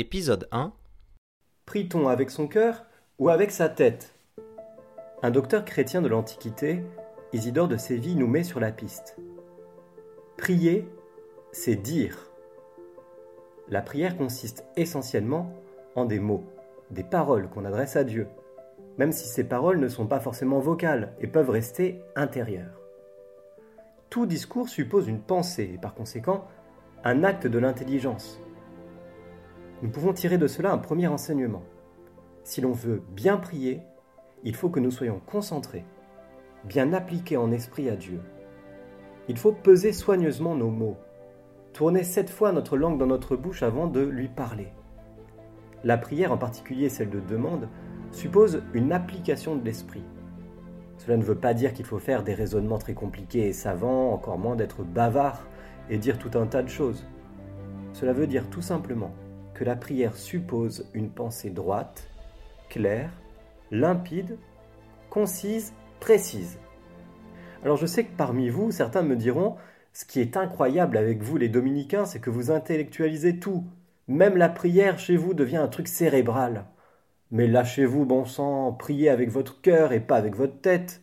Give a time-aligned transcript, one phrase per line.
[0.00, 0.72] Épisode 1
[1.66, 2.86] Prie-t-on avec son cœur
[3.18, 4.14] ou avec sa tête?
[5.22, 6.82] Un docteur chrétien de l'Antiquité,
[7.34, 9.18] Isidore de Séville, nous met sur la piste.
[10.38, 10.88] Prier,
[11.52, 12.30] c'est dire.
[13.68, 15.52] La prière consiste essentiellement
[15.94, 16.44] en des mots,
[16.90, 18.26] des paroles qu'on adresse à Dieu,
[18.96, 22.80] même si ces paroles ne sont pas forcément vocales et peuvent rester intérieures.
[24.08, 26.48] Tout discours suppose une pensée et par conséquent
[27.04, 28.40] un acte de l'intelligence.
[29.82, 31.62] Nous pouvons tirer de cela un premier enseignement.
[32.44, 33.80] Si l'on veut bien prier,
[34.44, 35.86] il faut que nous soyons concentrés,
[36.64, 38.20] bien appliqués en esprit à Dieu.
[39.28, 40.98] Il faut peser soigneusement nos mots,
[41.72, 44.68] tourner sept fois notre langue dans notre bouche avant de lui parler.
[45.82, 47.66] La prière, en particulier celle de demande,
[48.12, 50.04] suppose une application de l'esprit.
[50.98, 54.36] Cela ne veut pas dire qu'il faut faire des raisonnements très compliqués et savants, encore
[54.36, 55.46] moins d'être bavard
[55.88, 57.06] et dire tout un tas de choses.
[57.94, 59.14] Cela veut dire tout simplement
[59.64, 62.08] la prière suppose une pensée droite,
[62.68, 63.12] claire,
[63.70, 64.38] limpide,
[65.10, 66.58] concise, précise.
[67.62, 69.56] Alors je sais que parmi vous, certains me diront,
[69.92, 73.64] ce qui est incroyable avec vous les dominicains, c'est que vous intellectualisez tout.
[74.08, 76.66] Même la prière chez vous devient un truc cérébral.
[77.30, 81.02] Mais lâchez-vous, bon sang, priez avec votre cœur et pas avec votre tête.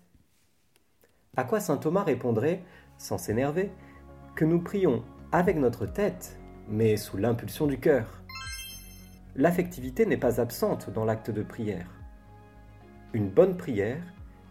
[1.36, 2.64] À quoi saint Thomas répondrait,
[2.98, 3.72] sans s'énerver,
[4.36, 8.24] que nous prions avec notre tête, mais sous l'impulsion du cœur
[9.38, 11.88] l'affectivité n'est pas absente dans l'acte de prière.
[13.14, 14.02] Une bonne prière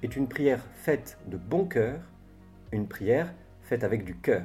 [0.02, 2.00] est une prière faite de bon cœur,
[2.72, 4.44] une prière faite avec du cœur.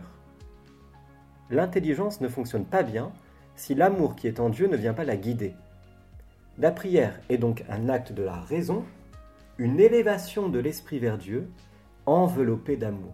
[1.52, 3.12] L'intelligence ne fonctionne pas bien
[3.56, 5.54] si l'amour qui est en Dieu ne vient pas la guider.
[6.58, 8.84] La prière est donc un acte de la raison,
[9.60, 11.50] une élévation de l'esprit vers Dieu,
[12.08, 13.14] enveloppé d'amour.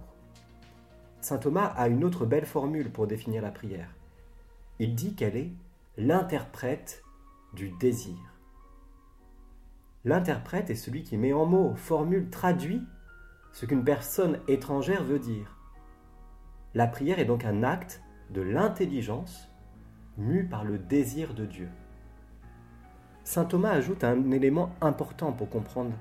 [1.20, 3.90] Saint Thomas a une autre belle formule pour définir la prière.
[4.80, 5.52] Il dit qu'elle est
[5.98, 7.04] l'interprète
[7.58, 8.16] du désir.
[10.06, 12.82] L'interprète est celui qui met en mots, formule, traduit
[13.52, 15.58] ce qu'une personne étrangère veut dire.
[16.76, 19.50] La prière est donc un acte de l'intelligence
[20.18, 21.68] mue par le désir de Dieu.
[23.24, 25.94] Saint Thomas ajoute un élément important pour comprendre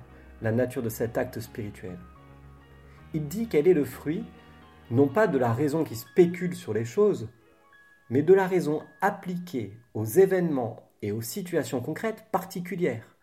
[0.43, 1.99] la nature de cet acte spirituel.
[3.15, 4.25] Il dit qu'elle est le fruit
[4.91, 7.29] non pas de la raison qui spécule sur les choses,
[8.11, 13.17] mais de la raison appliquée aux événements et aux situations concrètes particulières,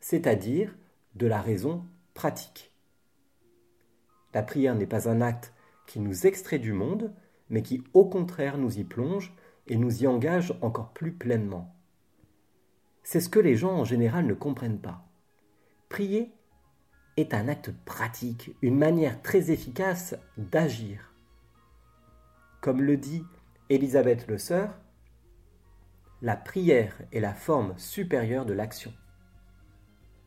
[0.00, 0.74] c'est-à-dire
[1.14, 1.84] de la raison
[2.14, 2.72] pratique.
[4.34, 5.52] La prière n'est pas un acte
[5.86, 7.12] qui nous extrait du monde,
[7.50, 9.34] mais qui au contraire nous y plonge
[9.66, 11.74] et nous y engage encore plus pleinement.
[13.02, 15.04] C'est ce que les gens en général ne comprennent pas.
[15.88, 16.32] Prier
[17.16, 21.12] est un acte pratique, une manière très efficace d'agir.
[22.60, 23.24] Comme le dit
[23.68, 24.78] Élisabeth Le Sœur,
[26.22, 28.92] la prière est la forme supérieure de l'action.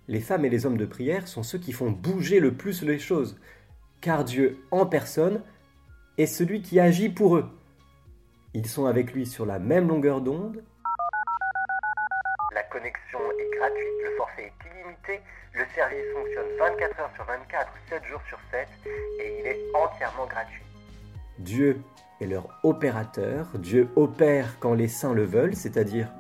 [0.10, 3.00] Les femmes et les hommes de prière sont ceux qui font bouger le plus les
[3.00, 3.40] choses,
[4.02, 5.42] car Dieu en personne
[6.18, 7.50] est celui qui agit pour eux.
[8.54, 10.62] Ils sont avec lui sur la même longueur d'onde.
[12.54, 15.22] La connexion est gratuite, le forfait est illimité,
[15.54, 18.68] le service fonctionne 24 heures sur 24, 7 jours sur 7
[19.22, 20.64] et il est entièrement gratuit.
[21.40, 21.82] Dieu
[22.22, 23.48] est leur opérateur.
[23.60, 26.12] Dieu opère quand les saints le veulent, c'est-à-dire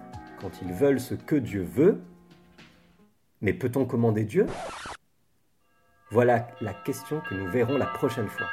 [0.41, 2.01] quand ils veulent ce que Dieu veut.
[3.41, 4.47] Mais peut-on commander Dieu?
[6.11, 8.47] Voilà la question que nous verrons la prochaine fois.